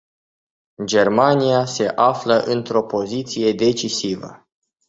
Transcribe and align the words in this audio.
Germania 0.85 1.65
se 1.67 1.87
află 1.87 2.35
într-o 2.39 2.83
poziție 2.83 3.53
decisivă. 3.53 4.47